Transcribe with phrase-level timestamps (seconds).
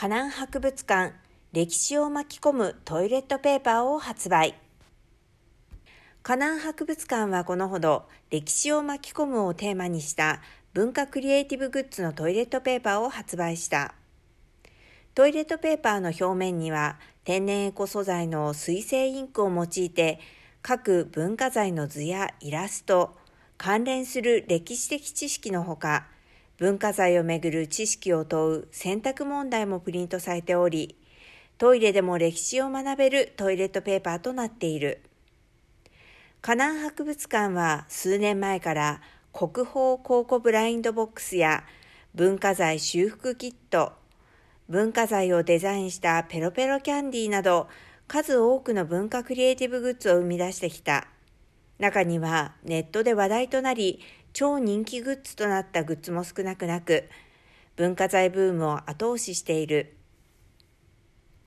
[0.00, 1.12] 河南博物館
[1.52, 4.54] 歴史を巻き込むトイレットペーパーを発売。
[6.22, 10.40] 河南博物館はこのほど歴史を巻き込むをテーマにした
[10.72, 13.94] 文化クリエイティブグッズのトイレットペーパーを発売した。
[15.14, 20.18] トイレットペーパーの表面には天然エコ素材の水性インクを用いて
[20.62, 23.18] 各文化財の図やイラスト、
[23.58, 26.06] 関連する歴史的知識のほか、
[26.60, 30.94] 文化財をめぐる知識を問う選択問題もプリントされており、
[31.56, 35.00] トイレでも歴史を学べるトイレットペーパーとなっている。
[36.42, 39.00] 河南博物館は数年前から
[39.32, 41.64] 国宝考古ブラインドボックスや
[42.14, 43.94] 文化財修復キット、
[44.68, 47.68] 文化財をデザインしたペロペロキャンディーなど
[48.06, 51.08] 数多くの文化クリエイティブグッズを生み出してきた。
[51.80, 54.00] 中にはネットで話題となり
[54.32, 57.08] 超人気グッズとなったグッズも少なくなく、
[57.76, 59.96] 文化財ブームを後押ししている。